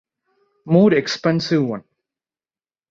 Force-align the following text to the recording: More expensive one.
More 0.65 0.93
expensive 0.95 1.63
one. 1.69 1.83